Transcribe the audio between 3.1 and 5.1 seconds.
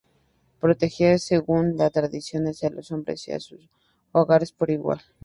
y a sus hogares por igual.